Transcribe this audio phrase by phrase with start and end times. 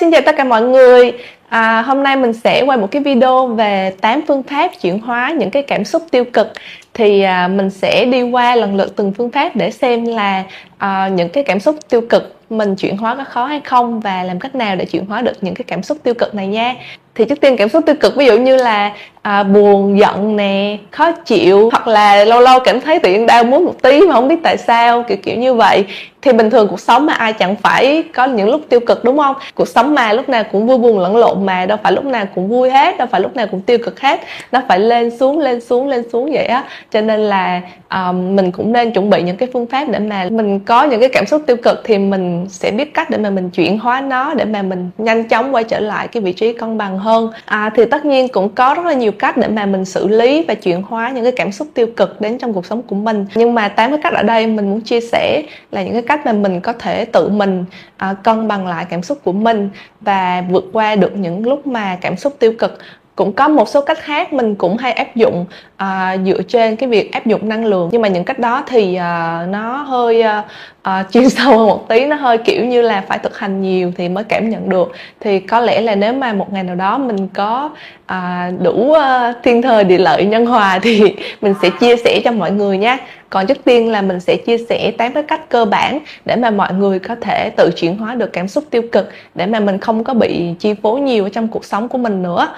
[0.00, 1.12] xin chào tất cả mọi người.
[1.48, 5.34] À, hôm nay mình sẽ quay một cái video về 8 phương pháp chuyển hóa
[5.38, 6.52] những cái cảm xúc tiêu cực.
[6.94, 10.44] Thì à, mình sẽ đi qua lần lượt từng phương pháp để xem là
[10.78, 14.22] à, những cái cảm xúc tiêu cực mình chuyển hóa có khó hay không và
[14.22, 16.74] làm cách nào để chuyển hóa được những cái cảm xúc tiêu cực này nha
[17.16, 20.76] thì trước tiên cảm xúc tiêu cực ví dụ như là à, buồn giận nè
[20.90, 24.14] khó chịu hoặc là lâu lâu cảm thấy tự nhiên đau muốn một tí mà
[24.14, 25.84] không biết tại sao kiểu kiểu như vậy.
[26.22, 29.18] Thì bình thường cuộc sống mà ai chẳng phải có những lúc tiêu cực đúng
[29.18, 29.36] không?
[29.54, 32.26] Cuộc sống mà lúc nào cũng vui buồn lẫn lộn mà đâu phải lúc nào
[32.34, 34.20] cũng vui hết đâu phải lúc nào cũng tiêu cực hết.
[34.52, 36.64] Nó phải lên xuống lên xuống lên xuống vậy á.
[36.90, 40.26] Cho nên là um, mình cũng nên chuẩn bị những cái phương pháp để mà
[40.30, 43.30] mình có những cái cảm xúc tiêu cực thì mình sẽ biết cách để mà
[43.30, 46.52] mình chuyển hóa nó để mà mình nhanh chóng quay trở lại cái vị trí
[46.52, 47.05] cân bằng hơn
[47.44, 50.44] à, thì tất nhiên cũng có rất là nhiều cách để mà mình xử lý
[50.48, 53.26] và chuyển hóa những cái cảm xúc tiêu cực đến trong cuộc sống của mình.
[53.34, 56.26] Nhưng mà tám cái cách ở đây mình muốn chia sẻ là những cái cách
[56.26, 57.64] mà mình có thể tự mình
[57.96, 61.98] à, cân bằng lại cảm xúc của mình và vượt qua được những lúc mà
[62.00, 62.78] cảm xúc tiêu cực
[63.16, 65.44] cũng có một số cách khác mình cũng hay áp dụng
[65.76, 67.88] à, dựa trên cái việc áp dụng năng lượng.
[67.92, 70.44] Nhưng mà những cách đó thì à, nó hơi à,
[70.82, 72.06] à, chuyên sâu hơn một tí.
[72.06, 74.92] Nó hơi kiểu như là phải thực hành nhiều thì mới cảm nhận được.
[75.20, 77.70] Thì có lẽ là nếu mà một ngày nào đó mình có
[78.06, 82.32] à, đủ à, thiên thời địa lợi nhân hòa thì mình sẽ chia sẻ cho
[82.32, 82.98] mọi người nhé
[83.30, 86.50] còn trước tiên là mình sẽ chia sẻ tám cái cách cơ bản để mà
[86.50, 89.78] mọi người có thể tự chuyển hóa được cảm xúc tiêu cực để mà mình
[89.78, 92.48] không có bị chi phối nhiều trong cuộc sống của mình nữa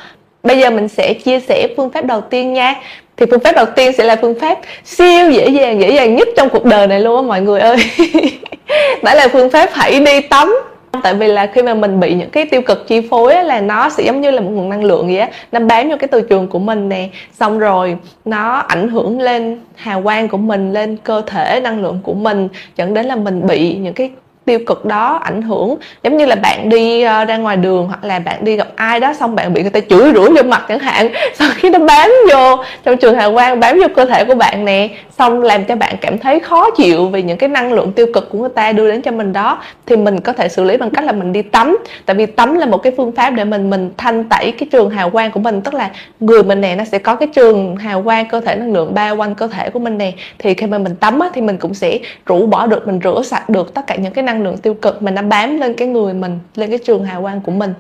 [0.42, 2.75] bây giờ mình sẽ chia sẻ phương pháp đầu tiên nha.
[3.17, 6.28] Thì phương pháp đầu tiên sẽ là phương pháp siêu dễ dàng dễ dàng nhất
[6.36, 7.77] trong cuộc đời này luôn á mọi người ơi.
[9.03, 10.55] Đó là phương pháp hãy đi tắm.
[11.03, 13.61] Tại vì là khi mà mình bị những cái tiêu cực chi phối á, là
[13.61, 16.08] nó sẽ giống như là một nguồn năng lượng vậy á nó bám vô cái
[16.08, 17.08] từ trường của mình nè.
[17.41, 22.00] Xong rồi nó ảnh hưởng lên hào quang của mình lên cơ thể năng lượng
[22.02, 24.11] của mình dẫn đến là mình bị những cái
[24.49, 25.77] tiêu cực đó ảnh hưởng.
[26.03, 29.01] Giống như là bạn đi uh, ra ngoài đường hoặc là bạn đi gặp ai
[29.01, 31.09] đó xong bạn bị người ta chửi rủa vô mặt chẳng hạn.
[31.35, 34.64] Sau khi nó bám vô trong trường hào quang bám vô cơ thể của bạn
[34.64, 34.89] nè
[35.19, 38.31] xong làm cho bạn cảm thấy khó chịu vì những cái năng lượng tiêu cực
[38.31, 40.91] của người ta đưa đến cho mình đó thì mình có thể xử lý bằng
[40.91, 41.79] cách là mình đi tắm.
[42.07, 44.91] Tại vì tắm là một cái phương pháp để mình mình thanh tẩy cái trường
[44.91, 45.61] hào quang của mình.
[45.61, 48.73] Tức là người mình nè nó sẽ có cái trường hào quang cơ thể năng
[48.73, 50.13] lượng bao quanh cơ thể của mình nè.
[50.39, 53.23] Thì khi mà mình tắm á, thì mình cũng sẽ rũ bỏ được mình rửa
[53.25, 55.75] sạch được tất cả những cái năng năng lượng tiêu cực mà nó bám lên
[55.75, 57.75] cái người mình lên cái trường hào quang của mình.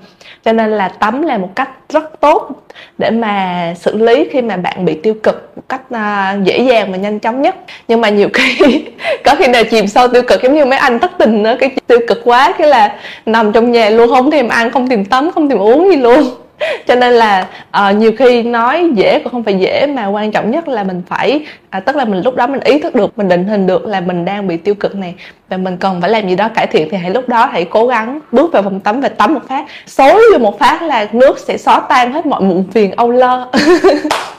[0.44, 2.50] Cho nên là tắm là một cách rất tốt
[2.98, 6.92] để mà xử lý khi mà bạn bị tiêu cực một cách uh, dễ dàng
[6.92, 7.56] và nhanh chóng nhất.
[7.88, 8.84] Nhưng mà nhiều khi
[9.24, 11.70] có khi nào chìm sâu tiêu cực giống như mấy anh thất tình nữa cái
[11.86, 12.96] tiêu cực quá cái là
[13.26, 16.22] nằm trong nhà luôn không thèm ăn không thèm tắm không thèm uống gì luôn.
[16.86, 17.46] cho nên là
[17.88, 21.02] uh, nhiều khi nói dễ cũng không phải dễ mà quan trọng nhất là mình
[21.08, 23.86] phải à, tức là mình lúc đó mình ý thức được mình định hình được
[23.86, 25.14] là mình đang bị tiêu cực này.
[25.48, 27.86] Và mình cần phải làm gì đó cải thiện thì hãy lúc đó hãy cố
[27.86, 29.64] gắng bước vào phòng tắm và tắm một phát.
[29.86, 33.48] Xối vô một phát là nước sẽ xóa tan hết mọi muộn phiền âu lo.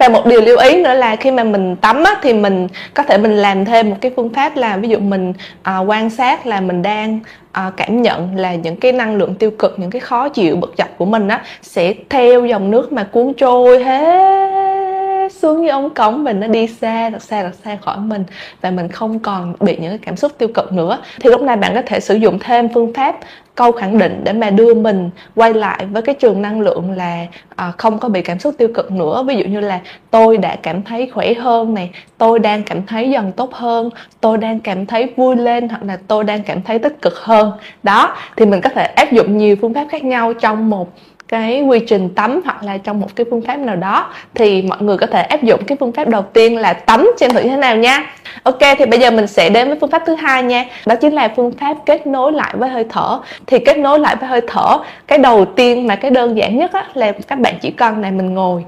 [0.00, 3.02] và một điều lưu ý nữa là khi mà mình tắm á, thì mình có
[3.02, 6.46] thể mình làm thêm một cái phương pháp là ví dụ mình à, quan sát
[6.46, 7.20] là mình đang
[7.52, 10.74] à, cảm nhận là những cái năng lượng tiêu cực những cái khó chịu bực
[10.78, 14.89] dọc của mình á sẽ theo dòng nước mà cuốn trôi hết
[15.32, 18.24] xuống như ống cống mình nó đi xa thật xa thật xa khỏi mình
[18.60, 20.98] và mình không còn bị những cái cảm xúc tiêu cực nữa.
[21.20, 23.16] Thì lúc này bạn có thể sử dụng thêm phương pháp
[23.54, 27.26] câu khẳng định để mà đưa mình quay lại với cái trường năng lượng là
[27.56, 29.24] à, không có bị cảm xúc tiêu cực nữa.
[29.28, 29.80] Ví dụ như là
[30.10, 34.38] tôi đã cảm thấy khỏe hơn này tôi đang cảm thấy dần tốt hơn tôi
[34.38, 37.52] đang cảm thấy vui lên hoặc là tôi đang cảm thấy tích cực hơn.
[37.82, 40.92] Đó thì mình có thể áp dụng nhiều phương pháp khác nhau trong một
[41.30, 44.82] cái quy trình tắm hoặc là trong một cái phương pháp nào đó thì mọi
[44.82, 47.48] người có thể áp dụng cái phương pháp đầu tiên là tắm xem thử như
[47.48, 48.14] thế nào nha.
[48.42, 50.64] Ok thì bây giờ mình sẽ đến với phương pháp thứ hai nha.
[50.86, 53.20] Đó chính là phương pháp kết nối lại với hơi thở.
[53.46, 56.72] Thì kết nối lại với hơi thở cái đầu tiên mà cái đơn giản nhất
[56.72, 58.64] á, là các bạn chỉ cần này mình ngồi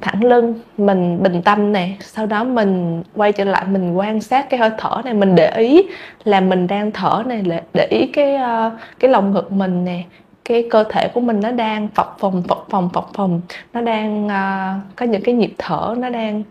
[0.00, 4.50] thẳng lưng mình bình tâm nè sau đó mình quay trở lại mình quan sát
[4.50, 5.82] cái hơi thở này mình để ý
[6.24, 7.42] là mình đang thở này
[7.72, 10.02] để ý cái ờ, cái lồng ngực mình nè
[10.48, 13.40] cái cơ thể của mình nó đang phập phồng phập phồng phập phồng.
[13.72, 16.42] Nó đang uh, có những cái nhịp thở nó đang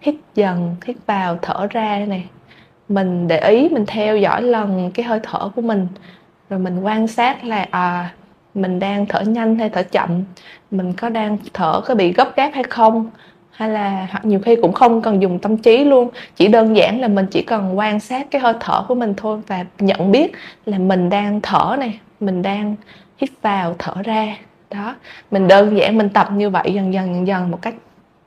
[0.00, 2.24] hít dần hít vào thở ra này
[2.88, 5.86] mình để ý mình theo dõi lần cái hơi thở của mình.
[6.50, 8.14] Rồi mình quan sát là à
[8.54, 10.24] mình đang thở nhanh hay thở chậm?
[10.70, 13.10] Mình có đang thở có bị gấp gáp hay không?
[13.50, 16.08] Hay là hoặc nhiều khi cũng không cần dùng tâm trí luôn.
[16.36, 19.40] Chỉ đơn giản là mình chỉ cần quan sát cái hơi thở của mình thôi
[19.46, 20.32] và nhận biết
[20.66, 22.74] là mình đang thở này mình đang
[23.18, 24.36] hít vào thở ra.
[24.70, 24.94] Đó
[25.30, 27.74] mình đơn giản mình tập như vậy dần dần dần dần một cách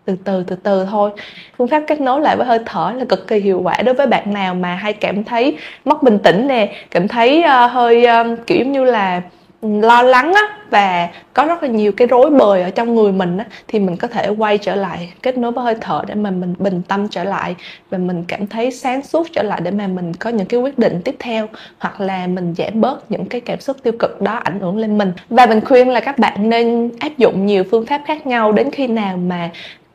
[0.06, 1.12] từ từ từ từ thôi.
[1.58, 4.08] Phương pháp kết nối lại với hơi thở là cực kỳ hiệu quả đối với
[4.08, 8.48] bạn nào mà hay cảm thấy mất bình tĩnh nè cảm thấy uh, hơi uh,
[8.48, 9.22] kiểu như là
[9.62, 13.38] lo lắng á, và có rất là nhiều cái rối bời ở trong người mình
[13.38, 16.32] á, thì mình có thể quay trở lại, kết nối với hơi thở để mà
[16.32, 17.56] mình bình tâm trở lại,
[17.90, 20.80] và mình cảm thấy sáng suốt trở lại để mà mình có những cái quyết
[20.80, 21.48] định tiếp theo,
[21.80, 24.98] hoặc là mình giảm bớt những cái cảm xúc tiêu cực đó ảnh hưởng lên
[24.98, 25.12] mình.
[25.30, 28.72] Và mình khuyên là các bạn nên áp dụng nhiều phương pháp khác nhau đến
[28.72, 29.50] khi nào mà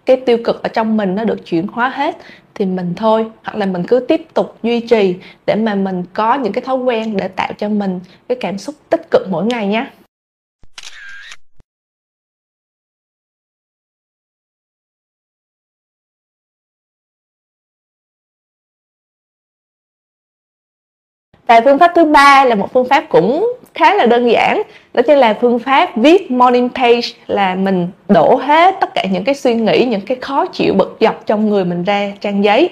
[0.06, 2.16] cái tiêu cực ở trong mình nó được chuyển hóa hết
[2.54, 5.16] thì mình thôi, hoặc là mình cứ tiếp tục duy trì
[5.46, 8.74] để mà mình có những cái thói quen để tạo cho mình cái cảm xúc
[8.90, 9.86] tích cực mỗi ngày nhé
[21.46, 24.62] và phương pháp thứ ba là một phương pháp cũng khá là đơn giản.
[24.94, 29.24] Đó chính là phương pháp viết morning page, là mình đổ hết tất cả những
[29.24, 32.70] cái suy nghĩ, những cái khó chịu, bực dọc trong người mình ra trang giấy,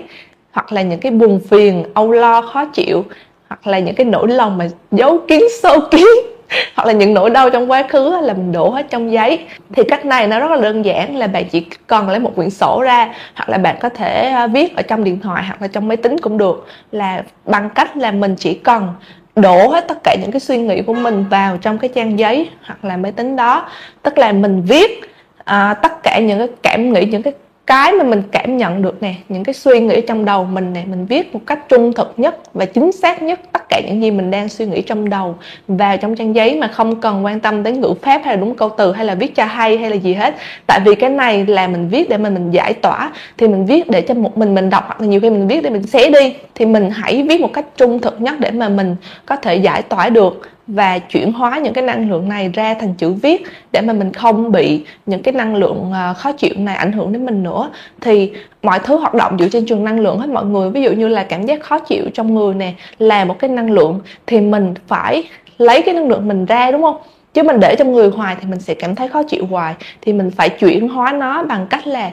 [0.52, 3.04] hoặc là những cái buồn phiền, âu lo, khó chịu,
[3.48, 6.06] hoặc là những cái nỗi lòng mà giấu kín, sâu kín,
[6.74, 9.38] hoặc là những nỗi đau trong quá khứ là mình đổ hết trong giấy.
[9.76, 12.50] Thì cách này nó rất là đơn giản, là bạn chỉ cần lấy một quyển
[12.50, 15.68] sổ ra, hoặc là bạn có thể à, viết ở trong điện thoại hoặc là
[15.68, 16.66] trong máy tính cũng được.
[16.92, 18.88] Là bằng cách là mình chỉ cần
[19.36, 22.50] đổ hết tất cả những cái suy nghĩ của mình vào trong cái trang giấy
[22.62, 23.68] hoặc là máy tính đó.
[24.02, 25.00] Tức là mình viết
[25.44, 27.32] à, tất cả những cái cảm nghĩ những cái
[27.70, 30.82] cái mà mình cảm nhận được nè, những cái suy nghĩ trong đầu mình nè,
[30.90, 34.10] mình viết một cách trung thực nhất và chính xác nhất tất cả những gì
[34.10, 35.34] mình đang suy nghĩ trong đầu
[35.68, 38.54] vào trong trang giấy mà không cần quan tâm đến ngữ pháp hay là đúng
[38.54, 40.34] câu từ hay là viết cho hay hay là gì hết.
[40.66, 43.90] Tại vì cái này là mình viết để mà mình giải tỏa, thì mình viết
[43.90, 46.10] để cho một mình mình đọc, hoặc là nhiều khi mình viết để mình xé
[46.10, 48.96] đi, thì mình hãy viết một cách trung thực nhất để mà mình
[49.26, 52.94] có thể giải tỏa được và chuyển hóa những cái năng lượng này ra thành
[52.94, 56.76] chữ viết để mà mình không bị những cái năng lượng ờ, khó chịu này
[56.76, 57.70] ảnh hưởng đến mình nữa.
[58.00, 58.32] Thì
[58.62, 60.70] mọi thứ hoạt động dựa trên trường năng lượng hết mọi người.
[60.70, 63.70] Ví dụ như là cảm giác khó chịu trong người nè, là một cái năng
[63.70, 65.24] lượng thì mình phải
[65.58, 66.96] lấy cái năng lượng mình ra, đúng không?
[67.34, 69.74] Chứ mình để trong người hoài thì mình sẽ cảm thấy khó chịu hoài.
[70.00, 72.10] Thì mình phải chuyển hóa nó bằng cách là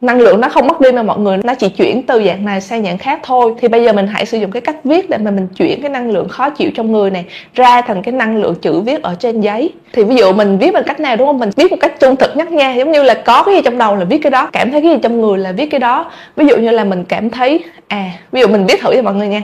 [0.00, 2.60] năng lượng nó không mất đi mà mọi người nó chỉ chuyển từ dạng này
[2.60, 3.54] sang dạng khác thôi.
[3.60, 5.90] Thì bây giờ mình hãy sử dụng cái cách viết để mà mình chuyển cái
[5.90, 7.24] năng lượng khó chịu trong người này
[7.54, 9.72] ra thành cái năng lượng chữ viết ở trên giấy.
[9.92, 11.38] Thì ví dụ mình viết bằng cách nào, đúng không?
[11.38, 13.78] Mình viết một cách trung thực nhất nha giống như là có cái gì trong
[13.78, 16.10] đầu là viết cái đó, cảm thấy cái gì trong người là viết cái đó.
[16.36, 19.14] Ví dụ như là mình cảm thấy à ví dụ mình viết thử cho mọi
[19.14, 19.42] người nha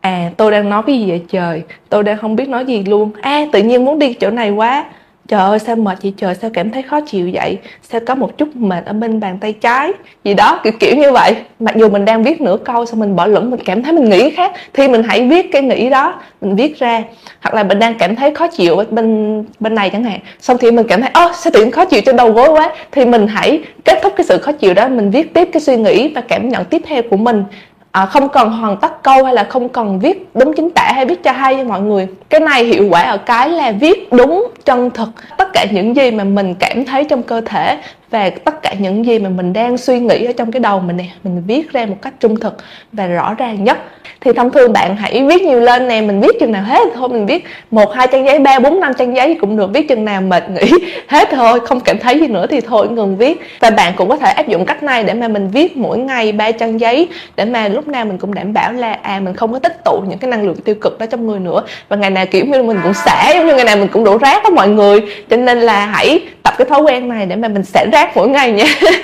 [0.00, 1.62] à tôi đang nói cái gì vậy trời?
[1.88, 3.10] Tôi đang không biết nói gì luôn.
[3.20, 4.84] À tự nhiên muốn đi chỗ này quá
[5.28, 6.34] trời ơi, sao mệt chị trời?
[6.34, 7.58] Sao cảm thấy khó chịu vậy?
[7.82, 9.92] Sao có một chút mệt ở bên bàn tay trái?
[10.24, 11.36] Gì đó, kiểu kiểu như vậy.
[11.60, 14.10] Mặc dù mình đang viết nửa câu xong mình bỏ lửng, mình cảm thấy mình
[14.10, 17.02] nghĩ khác, thì mình hãy viết cái nghĩ đó, mình viết ra.
[17.40, 20.20] Hoặc là mình đang cảm thấy khó chịu bên bên này chẳng hạn.
[20.40, 22.72] Xong thì mình cảm thấy, ơ, sao tự nhiên khó chịu trên đầu gối quá?
[22.92, 25.76] Thì mình hãy kết thúc cái sự khó chịu đó, mình viết tiếp cái suy
[25.76, 27.44] nghĩ và cảm nhận tiếp theo của mình
[27.92, 31.06] à, không cần hoàn tất câu hay là không cần viết đúng chính tả hay
[31.06, 32.08] viết cho hay cho mọi người.
[32.28, 35.08] Cái này hiệu quả ở cái là viết đúng chân thực.
[35.36, 37.78] Tất cả những gì mà mình cảm thấy trong cơ thể
[38.10, 40.96] và tất cả những gì mà mình đang suy nghĩ ở trong cái đầu mình
[40.96, 42.56] nè, mình viết ra một cách trung thực
[42.92, 43.78] và rõ ràng nhất.
[44.20, 47.08] Thì thông thường bạn hãy viết nhiều lên nè, mình viết chừng nào hết thôi,
[47.08, 50.04] mình viết một, hai trang giấy, ba, bốn, năm trang giấy cũng được, viết chừng
[50.04, 50.70] nào mệt nghỉ
[51.08, 53.40] hết thôi, không cảm thấy gì nữa thì thôi, ngừng viết.
[53.60, 56.32] Và bạn cũng có thể áp dụng cách này để mà mình viết mỗi ngày
[56.32, 59.52] ba trang giấy, để mà lúc nào mình cũng đảm bảo là à mình không
[59.52, 61.62] có tích tụ những cái năng lượng tiêu cực đó trong người nữa.
[61.88, 64.18] Và ngày nào, kiểu như, mình cũng xả, giống như ngày nào mình cũng đổ
[64.18, 65.00] rác đó mọi người.
[65.30, 68.28] Cho nên là hãy tập cái thói quen này để mà mình xả rác mỗi
[68.28, 68.64] ngày nha.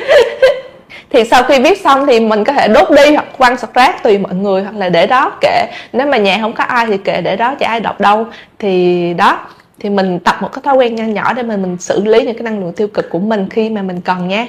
[1.10, 4.02] Thì sau khi viết xong thì mình có thể đốt đi hoặc quăng sọt rác
[4.02, 5.66] tùy mọi người hoặc là để đó kệ.
[5.92, 8.26] Nếu mà nhà không có ai thì kệ để đó cho ai đọc đâu.
[8.58, 9.38] Thì đó
[9.80, 12.34] thì mình tập một cái thói quen nho nhỏ để mà mình xử lý những
[12.34, 14.46] cái năng lượng tiêu cực của mình khi mà mình cần nha.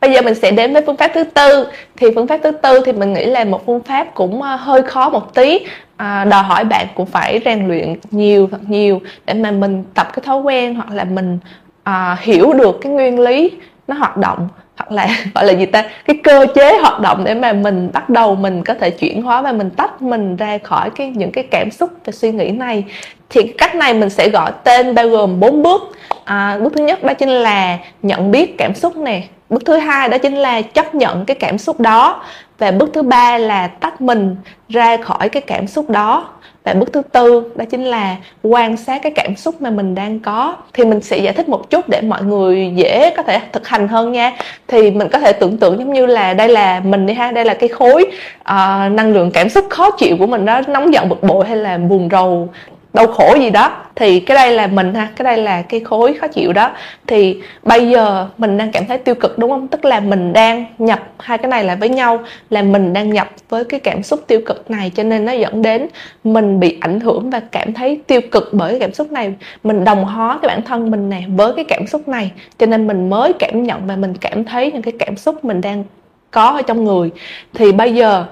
[0.00, 1.66] Bây giờ mình sẽ đến với phương pháp thứ tư.
[1.96, 4.82] Thì phương pháp thứ tư thì mình nghĩ là một phương pháp cũng ờ, hơi
[4.82, 5.58] khó một tí.
[5.96, 10.08] À, đòi hỏi bạn cũng phải rèn luyện nhiều thật nhiều để mà mình tập
[10.12, 11.38] cái thói quen hoặc là mình
[11.82, 13.50] à, hiểu được cái nguyên lý
[13.88, 17.34] nó hoạt động hoặc là gọi là gì ta cái cơ chế hoạt động để
[17.34, 20.90] mà mình bắt đầu mình có thể chuyển hóa và mình tách mình ra khỏi
[20.90, 22.84] cái những cái cảm xúc và suy nghĩ này.
[23.30, 25.82] Thì cách này mình sẽ gọi tên bao gồm bốn bước.
[26.24, 29.22] À, bước thứ nhất đó chính là nhận biết cảm xúc nè.
[29.50, 32.24] Bước thứ hai đó chính là chấp nhận cái cảm xúc đó.
[32.58, 34.36] Và bước thứ ba là tách mình
[34.68, 36.28] ra khỏi cái cảm xúc đó
[36.64, 40.20] và bước thứ tư đó chính là quan sát cái cảm xúc mà mình đang
[40.20, 40.56] có.
[40.72, 43.88] Thì mình sẽ giải thích một chút để mọi người dễ có thể thực hành
[43.88, 44.32] hơn nha.
[44.68, 47.44] Thì mình có thể tưởng tượng giống như là đây là mình đi ha đây
[47.44, 48.02] là cái khối
[48.40, 51.56] uh, năng lượng cảm xúc khó chịu của mình đó nóng giận bực bội hay
[51.56, 52.48] là buồn rầu
[52.92, 56.14] đau khổ gì đó, thì cái đây là mình ha, cái đây là cái khối
[56.14, 56.70] khó chịu đó.
[57.06, 59.68] Thì bây giờ mình đang cảm thấy tiêu cực, đúng không?
[59.68, 62.20] Tức là mình đang nhập hai cái này lại với nhau,
[62.50, 65.62] là mình đang nhập với cái cảm xúc tiêu cực này, cho nên nó dẫn
[65.62, 65.86] đến
[66.24, 69.34] mình bị ảnh hưởng và cảm thấy tiêu cực bởi cái cảm xúc này.
[69.64, 72.86] Mình đồng hóa cái bản thân mình nè với cái cảm xúc này, cho nên
[72.86, 75.84] mình mới cảm nhận và mình cảm thấy những cái cảm xúc mình đang
[76.30, 77.10] có ở trong người.
[77.54, 78.24] Thì bây giờ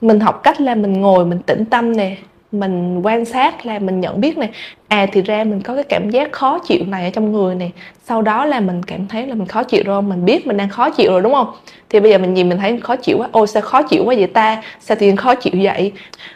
[0.00, 2.16] mình học cách là mình ngồi, mình tĩnh tâm nè
[2.60, 4.50] mình quan sát là mình nhận biết này
[4.88, 7.72] à thì ra mình có cái cảm giác khó chịu này ở trong người này
[8.04, 10.68] sau đó là mình cảm thấy là mình khó chịu rồi, mình biết mình đang
[10.68, 11.52] khó chịu rồi, đúng không?
[11.88, 13.28] Thì bây giờ mình nhìn mình thấy khó chịu quá.
[13.32, 14.62] Ôi, sao khó chịu quá vậy ta?
[14.80, 15.92] Sao thì khó chịu vậy?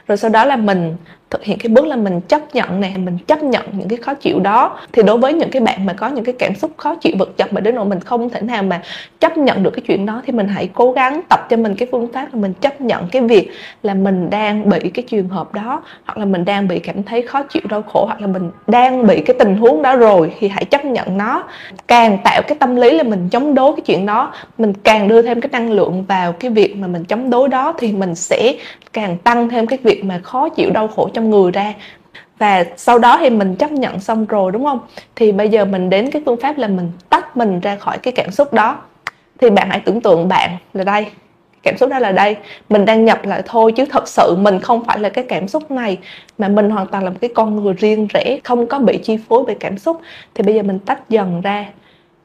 [0.08, 0.96] Rồi sau đó là mình
[1.30, 4.14] thực hiện cái bước là mình chấp nhận này mình chấp nhận những cái khó
[4.14, 4.78] chịu đó.
[4.92, 7.36] Thì đối với những cái bạn mà có những cái cảm xúc khó chịu vật
[7.36, 8.82] chất mà đến nỗi mình không thể nào mà
[9.20, 11.88] chấp nhận được cái chuyện đó, thì mình hãy cố gắng tập cho mình cái
[11.92, 13.50] phương pháp là mình chấp nhận cái việc
[13.82, 17.22] là mình đang bị cái trường hợp đó, hoặc là mình đang bị cảm thấy
[17.22, 20.48] khó chịu, đau khổ, hoặc là mình đang bị cái tình huống đó rồi thì
[20.48, 21.44] hãy chấp nhận nó.
[21.88, 25.22] Càng tạo cái tâm lý là mình chống đối cái chuyện đó, mình càng đưa
[25.22, 28.54] thêm cái năng lượng vào cái việc mà mình chống đối đó thì mình sẽ
[28.92, 31.74] càng tăng thêm cái việc mà khó chịu, đau khổ trong người ra.
[32.38, 34.80] Và sau đó thì mình chấp nhận xong rồi, đúng không?
[35.16, 38.12] Thì bây giờ mình đến cái phương pháp là mình tách mình ra khỏi cái
[38.12, 38.76] cảm xúc đó.
[39.40, 41.06] Thì bạn hãy tưởng tượng bạn là đây
[41.62, 42.36] cảm xúc đó là đây
[42.68, 45.70] mình đang nhập lại thôi chứ thật sự mình không phải là cái cảm xúc
[45.70, 45.98] này
[46.38, 49.18] mà mình hoàn toàn là một cái con người riêng rẽ không có bị chi
[49.28, 50.00] phối bởi cảm xúc.
[50.34, 51.66] Thì bây giờ mình tách dần ra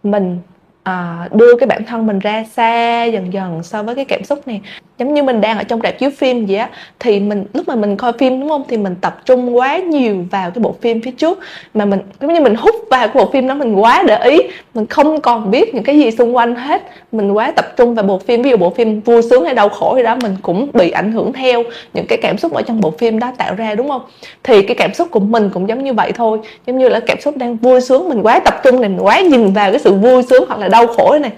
[0.04, 0.40] mình
[0.84, 4.48] à, đưa cái bản thân mình ra xa dần dần so với cái cảm xúc
[4.48, 4.62] này
[5.00, 6.70] giống như mình đang ở trong rạp chiếu phim vậy á,
[7.00, 8.64] thì mình, lúc mà mình coi phim, đúng không?
[8.68, 11.40] Thì mình tập trung quá nhiều vào cái bộ phim phía trước.
[11.74, 14.38] Mà mình, giống như mình hút vào cái bộ phim đó, mình quá để ý.
[14.74, 16.82] Mình không còn biết những cái gì xung quanh hết.
[17.12, 18.42] Mình quá tập trung vào bộ phim.
[18.42, 21.12] Ví dụ bộ phim vui sướng hay đau khổ gì đó, mình cũng bị ảnh
[21.12, 24.02] hưởng theo những cái cảm xúc ở trong bộ phim đó tạo ra, đúng không?
[24.44, 26.40] Thì cái cảm xúc của mình cũng giống như vậy thôi.
[26.68, 29.20] Giống như là cảm xúc đang vui sướng, mình quá tập trung này, mình quá
[29.20, 31.32] nhìn vào cái sự vui sướng hoặc là đau khổ này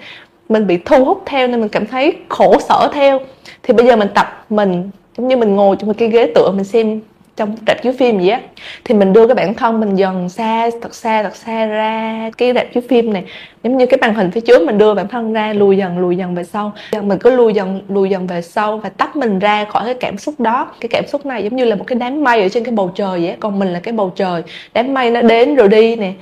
[0.48, 3.20] mình bị thu hút theo nên mình cảm thấy khổ sở theo.
[3.62, 6.50] Thì bây giờ mình tập mình, giống như mình ngồi trong một cái ghế tựa
[6.50, 7.00] mình xem
[7.36, 8.40] trong rạp chiếu phim gì á,
[8.84, 12.52] thì mình đưa cái bản thân mình dần xa, thật xa thật xa ra cái
[12.54, 13.24] rạp chiếu phim này.
[13.62, 16.16] Giống như cái màn hình phía trước mình đưa bản thân ra, lùi dần lùi
[16.16, 16.72] dần về sau.
[17.02, 20.18] Mình cứ lùi dần lùi dần về sau và tách mình ra khỏi cái cảm
[20.18, 20.72] xúc đó.
[20.80, 22.92] Cái cảm xúc này giống như là một cái đám mây ở trên cái bầu
[22.94, 24.42] trời vậy còn mình là cái bầu trời.
[24.74, 26.12] Đám mây nó đến rồi đi nè,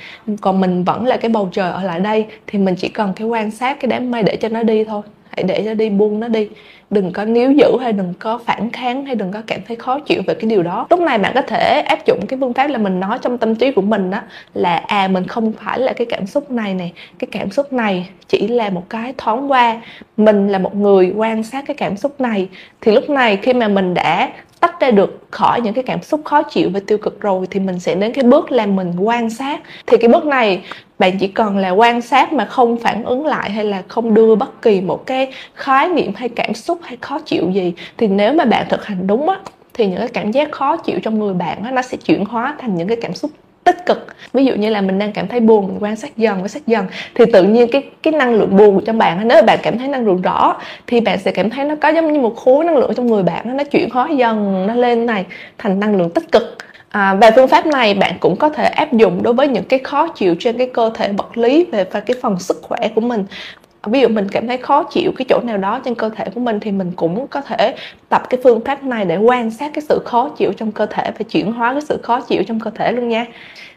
[0.40, 2.26] còn mình vẫn là cái bầu trời ở lại đây.
[2.46, 5.02] Thì mình chỉ cần cái quan sát cái đám mây để cho nó đi thôi
[5.36, 6.48] hãy để cho đi buông nó đi.
[6.90, 9.98] Đừng có níu giữ hay đừng có phản kháng hay đừng có cảm thấy khó
[9.98, 10.86] chịu về cái điều đó.
[10.90, 13.54] Lúc này bạn có thể áp dụng cái phương pháp là mình nói trong tâm
[13.54, 14.20] trí của mình đó
[14.54, 18.08] là à mình không phải là cái cảm xúc này này cái cảm xúc này
[18.28, 19.80] chỉ là một cái thoáng qua.
[20.16, 22.48] Mình là một người quan sát cái cảm xúc này.
[22.80, 24.30] Thì lúc này khi mà mình đã
[24.64, 27.60] tách ra được khỏi những cái cảm xúc khó chịu và tiêu cực rồi thì
[27.60, 29.60] mình sẽ đến cái bước là mình quan sát.
[29.86, 30.62] Thì cái bước này
[30.98, 34.34] bạn chỉ cần là quan sát mà không phản ứng lại hay là không đưa
[34.34, 38.32] bất kỳ một cái khái niệm hay cảm xúc hay khó chịu gì thì nếu
[38.32, 39.38] mà bạn thực hành đúng á
[39.74, 42.56] thì những cái cảm giác khó chịu trong người bạn á, nó sẽ chuyển hóa
[42.58, 43.30] thành những cái cảm xúc
[43.64, 44.06] tích cực.
[44.32, 46.66] Ví dụ như là mình đang cảm thấy buồn mình quan sát dần quan sát
[46.66, 49.88] dần thì tự nhiên cái cái năng lượng buồn trong bạn nếu bạn cảm thấy
[49.88, 50.56] năng lượng rõ
[50.86, 53.22] thì bạn sẽ cảm thấy nó có giống như một khối năng lượng trong người
[53.22, 55.24] bạn nó chuyển hóa dần nó lên này
[55.58, 56.58] thành năng lượng tích cực.
[56.88, 59.78] À, về phương pháp này bạn cũng có thể áp dụng đối với những cái
[59.78, 63.00] khó chịu trên cái cơ thể vật lý về và cái phần sức khỏe của
[63.00, 63.24] mình
[63.86, 66.40] ví dụ mình cảm thấy khó chịu cái chỗ nào đó trên cơ thể của
[66.40, 67.74] mình thì mình cũng có thể
[68.08, 71.10] tập cái phương pháp này để quan sát cái sự khó chịu trong cơ thể
[71.18, 73.26] và chuyển hóa cái sự khó chịu trong cơ thể luôn nha.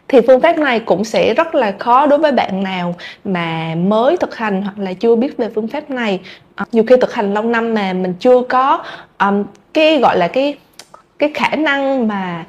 [0.08, 4.16] Thì phương pháp này cũng sẽ rất là khó đối với bạn nào mà mới
[4.16, 6.20] thực hành hoặc là chưa biết về phương pháp này.
[6.54, 8.84] À, nhiều khi thực hành lâu năm mà mình chưa có
[9.18, 10.56] um, cái gọi là cái
[11.18, 12.44] cái khả năng mà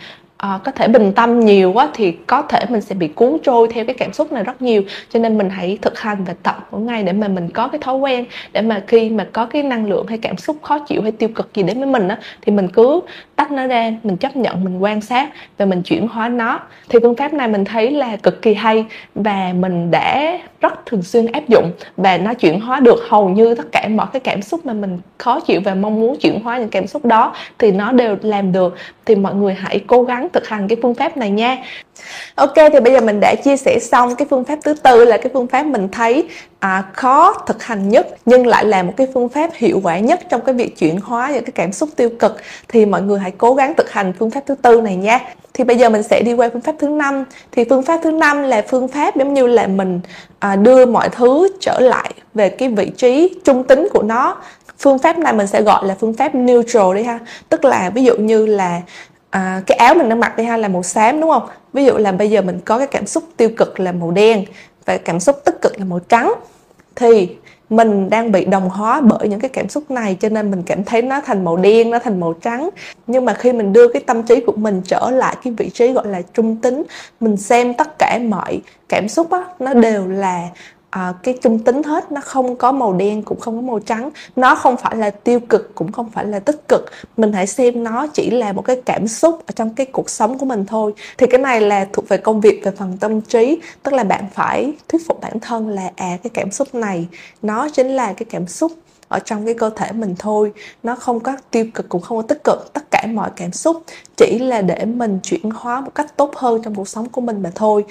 [0.45, 3.67] uh, có thể bình tâm nhiều quá thì có thể mình sẽ bị cuốn trôi
[3.67, 4.81] theo cái cảm xúc này rất nhiều.
[5.13, 7.79] Cho nên mình hãy thực hành và tập mỗi ngày để mà mình có cái
[7.79, 11.01] thói quen để mà khi mà có cái năng lượng hay cảm xúc khó chịu
[11.01, 13.01] hay tiêu cực gì đến với mình á thì mình cứ
[13.35, 16.59] tách nó ra mình chấp nhận mình quan sát và mình chuyển hóa nó.
[16.89, 21.01] Thì phương pháp này mình thấy là cực kỳ hay và mình đã rất thường
[21.01, 24.41] xuyên áp dụng và nó chuyển hóa được hầu như tất cả mọi cái cảm
[24.41, 27.71] xúc mà mình khó chịu và mong muốn chuyển hóa những cảm xúc đó thì
[27.71, 28.75] nó đều làm được.
[29.05, 31.57] Thì mọi người hãy cố gắng thực hành cái phương pháp này nha.
[32.35, 35.17] Ok thì bây giờ mình đã chia sẻ xong cái phương pháp thứ tư là
[35.17, 36.27] cái phương pháp mình thấy
[36.59, 40.19] à, khó thực hành nhất nhưng lại là một cái phương pháp hiệu quả nhất
[40.29, 42.37] trong cái việc chuyển hóa những cái cảm xúc tiêu cực.
[42.67, 45.19] Thì mọi người hãy cố gắng thực hành phương pháp thứ tư này nha.
[45.53, 47.25] Thì bây giờ mình sẽ đi qua phương pháp thứ năm.
[47.51, 49.99] Thì phương pháp thứ năm là phương pháp giống như là mình
[50.39, 54.37] à, đưa mọi thứ trở lại về cái vị trí trung tính của nó.
[54.79, 57.19] Phương pháp này mình sẽ gọi là phương pháp neutral đi ha.
[57.49, 58.81] Tức là ví dụ như là
[59.29, 61.49] à, cái áo mình đang mặc đi ha là màu xám đúng không?
[61.73, 64.45] Ví dụ là bây giờ mình có cái cảm xúc tiêu cực là màu đen
[64.85, 66.33] và cảm xúc tích cực là màu trắng
[66.95, 67.35] thì
[67.69, 70.83] mình đang bị đồng hóa bởi những cái cảm xúc này cho nên mình cảm
[70.83, 72.69] thấy nó thành màu đen nó thành màu trắng.
[73.07, 75.91] Nhưng mà khi mình đưa cái tâm trí của mình trở lại cái vị trí
[75.91, 76.83] gọi là trung tính
[77.19, 80.47] mình xem tất cả mọi cảm xúc á nó đều là
[80.89, 84.09] à, cái trung tính hết nó không có màu đen cũng không có màu trắng.
[84.35, 86.85] Nó không phải là tiêu cực cũng không phải là tích cực.
[87.17, 90.37] Mình hãy xem nó chỉ là một cái cảm xúc ở trong cái cuộc sống
[90.37, 90.93] của mình thôi.
[91.17, 93.59] Thì cái này là thuộc về công việc về phần tâm trí.
[93.83, 97.07] Tức là bạn phải thuyết phục bản thân là à cái cảm xúc này
[97.41, 98.71] nó chính là cái cảm xúc
[99.07, 100.51] ở trong cái cơ thể mình thôi.
[100.83, 102.73] Nó không có tiêu cực cũng không có tích cực.
[102.73, 103.83] Tất cả mọi cảm xúc
[104.17, 107.43] chỉ là để mình chuyển hóa một cách tốt hơn trong cuộc sống của mình
[107.43, 107.85] mà thôi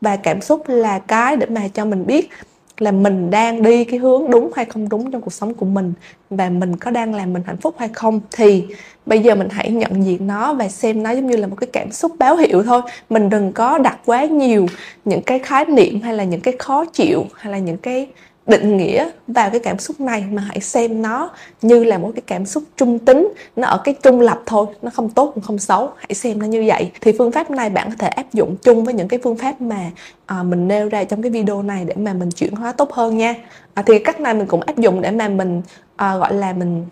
[0.00, 2.30] và cảm xúc là cái để mà cho mình biết
[2.78, 5.92] là mình đang đi cái hướng đúng hay không đúng trong cuộc sống của mình
[6.30, 8.20] và mình có đang làm mình hạnh phúc hay không.
[8.30, 8.64] Thì
[9.06, 11.68] bây giờ mình hãy nhận diện nó và xem nó giống như là một cái
[11.72, 12.82] cảm xúc báo hiệu thôi.
[13.10, 14.66] Mình đừng có đặt quá nhiều
[15.04, 18.06] những cái khái niệm hay là những cái khó chịu hay là những cái
[18.48, 21.30] định nghĩa vào cái cảm xúc này mà hãy xem nó
[21.62, 23.28] như là một cái cảm xúc trung tính.
[23.56, 25.90] Nó ở cái trung lập thôi nó không tốt cũng không xấu.
[25.96, 26.90] Hãy xem nó như vậy.
[27.00, 29.60] Thì phương pháp này bạn có thể áp dụng chung với những cái phương pháp
[29.60, 29.90] mà
[30.26, 33.16] à, mình nêu ra trong cái video này để mà mình chuyển hóa tốt hơn
[33.18, 33.34] nha.
[33.74, 35.62] À, thì cách này mình cũng áp dụng để mà mình
[35.96, 36.86] à, gọi là mình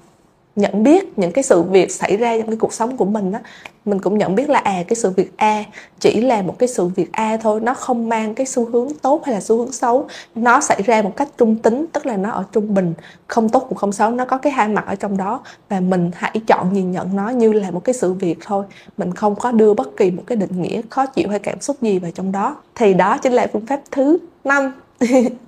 [0.57, 3.39] nhận biết những cái sự việc xảy ra trong cái cuộc sống của mình đó
[3.87, 5.65] mình cũng nhận biết là à cái sự việc A
[6.01, 9.25] chỉ là một cái sự việc A thôi, nó không mang cái xu hướng tốt
[9.25, 10.09] hay là xu hướng xấu.
[10.35, 12.95] Nó xảy ra một cách trung tính, tức là nó ở trung bình,
[13.27, 15.41] không tốt cũng không xấu, nó có cái hai mặt ở trong đó.
[15.69, 18.65] Và mình hãy chọn nhìn nhận nó như là một cái sự việc thôi.
[18.97, 21.77] Mình không có đưa bất kỳ một cái định nghĩa, khó chịu hay cảm xúc
[21.83, 22.57] gì vào trong đó.
[22.75, 24.73] Thì đó chính là phương pháp thứ năm.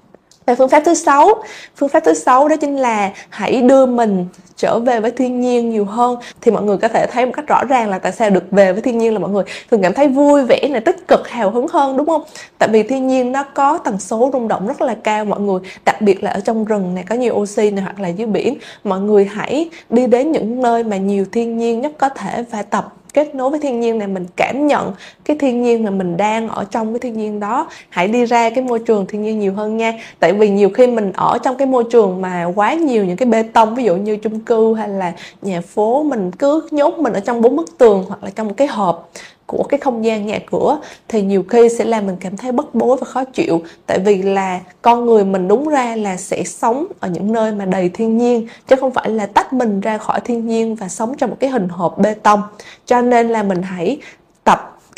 [0.49, 1.43] và phương pháp thứ sáu,
[1.77, 4.27] phương pháp thứ sáu đó chính là hãy đưa mình
[4.57, 6.17] trở về với thiên nhiên nhiều hơn.
[6.41, 8.73] Thì mọi người có thể thấy một cách rõ ràng là tại sao được về
[8.73, 11.51] với thiên nhiên là mọi người thường cảm thấy vui vẻ này tích cực, hào
[11.51, 12.23] hứng hơn, đúng không?
[12.59, 15.61] Tại vì thiên nhiên nó có tần số rung động rất là cao, mọi người,
[15.85, 18.59] đặc biệt là ở trong rừng này có nhiều oxy này hoặc là dưới biển.
[18.85, 22.63] Mọi người hãy đi đến những nơi mà nhiều thiên nhiên nhất có thể và
[22.63, 24.93] tập kết nối với thiên nhiên này, mình cảm nhận
[25.25, 27.69] cái thiên nhiên mà mình đang ở trong cái thiên nhiên đó.
[27.89, 29.95] Hãy đi ra cái môi trường thiên nhiên nhiều hơn nha.
[30.19, 33.29] Tại vì nhiều khi mình ở trong cái môi trường mà quá nhiều những cái
[33.29, 37.13] bê tông, ví dụ như chung cư hay là nhà phố, mình cứ nhốt mình
[37.13, 39.11] ở trong bốn bức tường hoặc là trong một cái hộp
[39.49, 42.75] của cái không gian nhà cửa, thì nhiều khi sẽ làm mình cảm thấy bất
[42.75, 43.63] bối và khó chịu.
[43.87, 47.65] Tại vì là con người mình đúng ra là sẽ sống ở những nơi mà
[47.65, 51.15] đầy thiên nhiên, chứ không phải là tách mình ra khỏi thiên nhiên và sống
[51.17, 52.43] trong một cái hình hộp bê tông.
[52.87, 53.99] Cho nên là mình hãy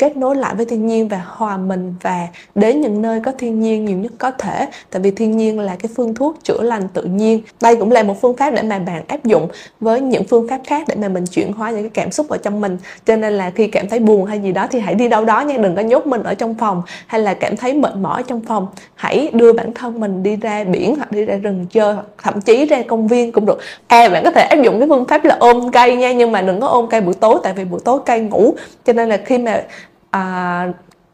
[0.01, 3.59] kết nối lại với thiên nhiên và hòa mình và đến những nơi có thiên
[3.59, 4.67] nhiên nhiều nhất có thể.
[4.89, 7.41] Tại vì thiên nhiên là cái phương thuốc chữa lành tự nhiên.
[7.61, 9.47] Đây cũng là một phương pháp để mà bạn áp dụng
[9.79, 12.37] với những phương pháp khác để mà mình chuyển hóa những cái cảm xúc ở
[12.37, 12.77] trong mình.
[13.05, 15.41] Cho nên là khi cảm thấy buồn hay gì đó thì hãy đi đâu đó
[15.41, 18.41] nha, đừng có nhốt mình ở trong phòng hay là cảm thấy mệt mỏi trong
[18.41, 18.67] phòng.
[18.95, 22.41] Hãy đưa bản thân mình đi ra biển hoặc đi ra rừng chơi hoặc thậm
[22.41, 23.59] chí ra công viên cũng được.
[23.87, 26.41] À bạn có thể áp dụng cái phương pháp là ôm cây nha, nhưng mà
[26.41, 28.53] đừng có ôm cây buổi tối, tại vì buổi tối cây ngủ.
[28.85, 29.63] Cho nên là khi mà
[30.11, 30.67] à,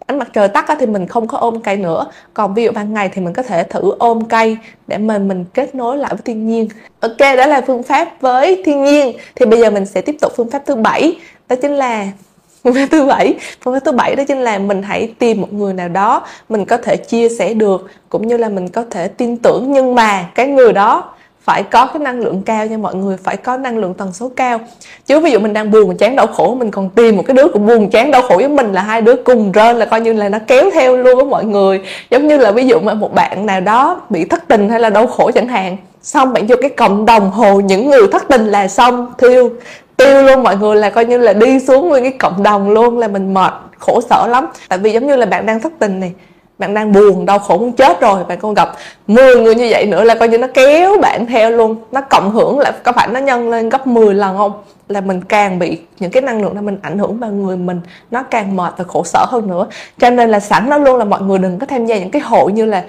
[0.07, 2.05] ánh mặt trời tắt thì mình không có ôm cây nữa.
[2.33, 4.57] Còn ví dụ ban ngày thì mình có thể thử ôm cây
[4.87, 6.67] để mình mình kết nối lại với thiên nhiên.
[6.99, 9.17] Ok đó là phương pháp với thiên nhiên.
[9.35, 12.07] Thì bây giờ mình sẽ tiếp tục phương pháp thứ bảy đó chính là
[12.63, 13.35] phương pháp thứ bảy.
[13.63, 16.65] Phương pháp thứ bảy đó chính là mình hãy tìm một người nào đó mình
[16.65, 19.71] có thể chia sẻ được cũng như là mình có thể tin tưởng.
[19.71, 21.13] Nhưng mà cái người đó
[21.47, 24.31] phải có cái năng lượng cao nha mọi người, phải có năng lượng tần số
[24.35, 24.59] cao.
[25.05, 27.47] Chứ ví dụ mình đang buồn chán đau khổ, mình còn tìm một cái đứa
[27.53, 30.13] cũng buồn, chán đau khổ với mình là hai đứa cùng rên là coi như
[30.13, 31.81] là nó kéo theo luôn á mọi người.
[32.09, 34.89] Giống như là ví dụ mà một bạn nào đó bị thất tình hay là
[34.89, 38.45] đau khổ chẳng hạn, xong bạn vô cái cộng đồng hồ những người thất tình
[38.45, 39.49] là xong, thiêu,
[39.97, 42.97] tiêu luôn mọi người, là coi như là đi xuống nguyên cái cộng đồng luôn
[42.97, 44.47] là mình mệt, khổ sở lắm.
[44.69, 46.11] Tại vì giống như là bạn đang thất tình này
[46.59, 48.69] bạn đang buồn đau khổ muốn chết rồi bạn còn gặp
[49.07, 51.75] 10 người như vậy nữa là coi như nó kéo bạn theo luôn.
[51.91, 54.51] Nó cộng hưởng lại có phải nó nhân lên gấp 10 lần không?
[54.89, 57.81] Là mình càng bị những cái năng lượng đó mình ảnh hưởng vào người mình
[58.11, 59.67] nó càng mệt và khổ sở hơn nữa.
[59.99, 62.21] Cho nên là sẵn nó luôn là mọi người đừng có tham gia những cái
[62.21, 62.83] hội như là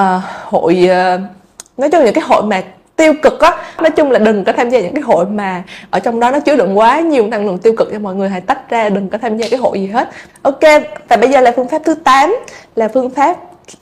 [0.00, 1.20] uh, hội uh,
[1.76, 2.62] nói chung những cái hội mà
[3.00, 3.56] tiêu cực á.
[3.78, 6.40] Nói chung là đừng có tham gia những cái hội mà ở trong đó nó
[6.40, 8.28] chứa đựng quá nhiều năng lượng tiêu cực cho mọi người.
[8.28, 10.08] Hãy tách ra, đừng có tham gia cái hội gì hết.
[10.42, 10.60] Ok,
[11.08, 12.36] và bây giờ là phương pháp thứ 8
[12.76, 13.36] là phương pháp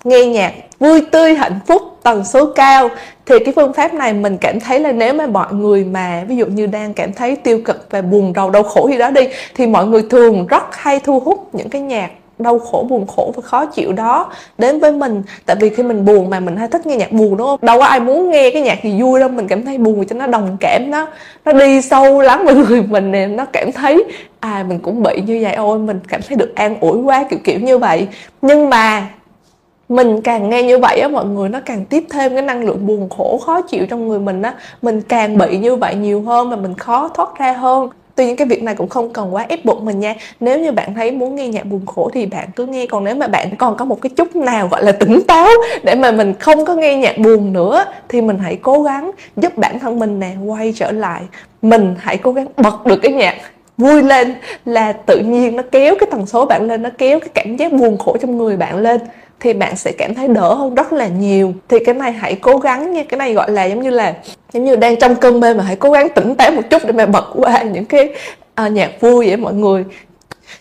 [0.04, 2.88] nghe nhạc vui tươi, hạnh phúc, tần số cao.
[3.26, 6.36] Thì cái phương pháp này mình cảm thấy là nếu mà mọi người mà, ví
[6.36, 9.28] dụ như đang cảm thấy tiêu cực và buồn rầu, đau khổ gì đó đi,
[9.54, 13.32] thì mọi người thường rất hay thu hút những cái nhạc đau khổ, buồn khổ
[13.36, 15.22] và khó chịu đó đến với mình.
[15.46, 17.58] Tại vì khi mình buồn mà mình hay thích nghe nhạc buồn, đúng không?
[17.62, 20.16] Đâu có ai muốn nghe cái nhạc gì vui đâu, mình cảm thấy buồn cho
[20.16, 21.06] nó đồng cảm nó
[21.44, 24.04] nó đi sâu lắm vào người mình nè, nó cảm thấy
[24.40, 25.54] à mình cũng bị như vậy.
[25.54, 28.08] Ôi, mình cảm thấy được an ủi quá, kiểu kiểu như vậy.
[28.42, 29.06] Nhưng mà
[29.88, 32.86] mình càng nghe như vậy á, mọi người nó càng tiếp thêm cái năng lượng
[32.86, 34.54] buồn khổ, khó chịu trong người mình á.
[34.82, 38.36] Mình càng bị như vậy nhiều hơn và mình khó thoát ra hơn tuy nhiên
[38.36, 40.14] cái việc này cũng không cần quá ép buộc mình nha.
[40.40, 42.86] Nếu như bạn thấy muốn nghe nhạc buồn khổ thì bạn cứ nghe.
[42.86, 45.48] Còn nếu mà bạn còn có một cái chút nào gọi là tỉnh táo
[45.82, 49.58] để mà mình không có nghe nhạc buồn nữa, thì mình hãy cố gắng giúp
[49.58, 51.22] bản thân mình nè, quay trở lại.
[51.62, 53.34] Mình hãy cố gắng bật được cái nhạc
[53.76, 57.28] vui lên là tự nhiên nó kéo cái tần số bạn lên, nó kéo cái
[57.34, 59.00] cảm giác buồn khổ trong người bạn lên
[59.40, 61.54] thì bạn sẽ cảm thấy đỡ hơn rất là nhiều.
[61.68, 63.02] Thì cái này hãy cố gắng nha.
[63.08, 64.14] Cái này gọi là giống như là
[64.52, 66.92] giống như đang trong cơn mê mà hãy cố gắng tỉnh táo một chút để
[66.92, 68.14] mà bật qua những cái
[68.66, 69.84] uh, nhạc vui vậy mọi người.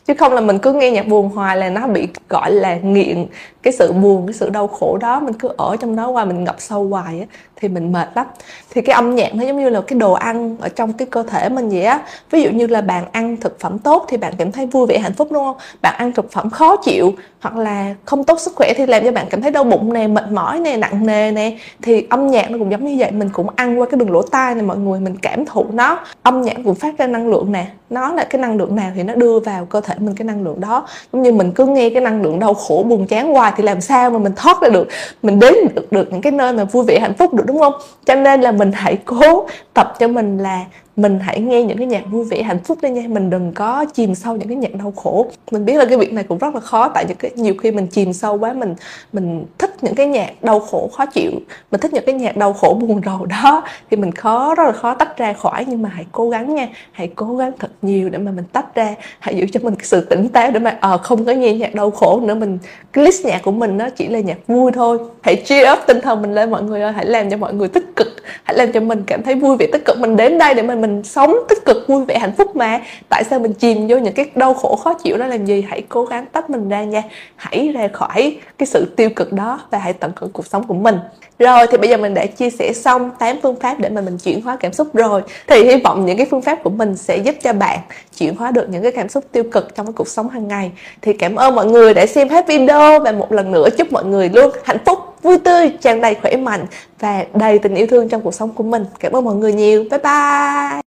[0.06, 3.26] Chứ không là mình cứ nghe nhạc buồn hoài là nó bị gọi là nghiện
[3.63, 6.44] cái sự buồn cái sự đau khổ đó mình cứ ở trong đó qua mình
[6.44, 7.26] ngập sâu hoài á
[7.62, 8.28] thì mình mệt lắm.
[8.70, 11.24] Thì cái âm nhạc nó giống như là cái đồ ăn ở trong cái cơ
[11.24, 12.02] thể mình vậy á.
[12.32, 14.98] Ví dụ như là bạn ăn thực phẩm tốt thì bạn cảm thấy vui vẻ,
[15.00, 15.58] hạnh phúc, đúng không?
[15.82, 19.12] Bạn ăn thực phẩm khó chịu hoặc là không tốt sức khỏe thì làm cho
[19.12, 21.58] bạn cảm thấy đau bụng nè, mệt mỏi nè, nặng nề nè.
[21.82, 24.22] Thì âm nhạc nó cũng giống như vậy, mình cũng ăn qua cái đường lỗ
[24.22, 26.00] tai này mọi người mình cảm thụ nó.
[26.24, 27.65] Âm nhạc cũng phát ra năng lượng nè.
[27.89, 30.43] Nó là cái năng lượng nào thì nó đưa vào cơ thể mình cái năng
[30.43, 30.88] lượng đó.
[31.13, 33.82] Giống như mình cứ nghe cái năng lượng đau khổ, buồn chán hoài thì làm
[33.82, 34.88] sao mà mình thoát ra được?
[35.24, 37.74] Mình đến được được những cái nơi mà vui vẻ, hạnh phúc, được đúng không?
[38.06, 40.66] Cho nên là mình hãy cố tập cho mình là
[40.98, 43.04] mình hãy nghe những cái nhạc vui vẻ hạnh phúc đi nha.
[43.08, 45.26] Mình đừng có chìm sâu những cái nhạc đau khổ.
[45.52, 47.72] Mình biết là cái việc này cũng rất là khó tại những cái nhiều khi
[47.72, 48.76] mình chìm sâu quá mình
[49.14, 51.32] mình thích những cái nhạc đau khổ khó chịu.
[51.72, 53.64] Mình thích những cái nhạc đau khổ buồn rầu đó.
[53.92, 55.66] Thì mình khó rất là khó tách ra khỏi.
[55.68, 56.68] Nhưng mà hãy cố gắng nha.
[56.92, 58.96] Hãy cố gắng thật nhiều để mà mình tách ra.
[59.20, 61.54] Hãy giữ cho mình cái sự tỉnh táo để mà ờ à, không có nghe
[61.54, 62.36] nhạc đau khổ nữa.
[62.36, 62.58] Mình
[62.94, 64.98] cái list nhạc của mình nó chỉ là nhạc vui thôi.
[65.22, 66.94] Hãy cheer up tinh thần mình lên mọi người ơi.
[66.94, 68.08] Hãy làm cho mọi người tích cực
[68.44, 70.00] hãy làm cho mình cảm thấy vui vẻ tích cực.
[70.00, 72.82] Mình đến đây để mình mình sống tích cực vui vẻ hạnh phúc mà.
[73.10, 75.66] Tại sao mình chìm vô những cái đau khổ khó chịu đó làm gì?
[75.70, 77.04] Hãy cố gắng tách mình ra nha.
[77.36, 80.74] Hãy ra khỏi cái sự tiêu cực đó và hãy tận hưởng cuộc sống của
[80.74, 80.96] mình.
[81.40, 84.18] Rồi thì bây giờ mình đã chia sẻ xong 8 phương pháp để mà mình
[84.18, 85.22] chuyển hóa cảm xúc rồi.
[85.48, 87.80] Thì hy vọng những cái phương pháp của mình sẽ giúp cho bạn
[88.18, 90.72] chuyển hóa được những cái cảm xúc tiêu cực trong cái cuộc sống hàng ngày.
[91.02, 94.06] Thì cảm ơn mọi người đã xem hết video và một lần nữa chúc mọi
[94.06, 96.66] người luôn hạnh phúc, vui tươi, tràn đầy khỏe mạnh
[97.00, 98.86] và đầy tình yêu thương trong cuộc sống của mình.
[99.00, 100.87] Cảm ơn mọi người nhiều, bye bye.